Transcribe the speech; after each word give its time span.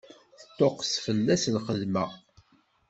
Teṭṭuqqet 0.39 0.93
fell-as 1.05 1.43
lxedma. 1.55 2.05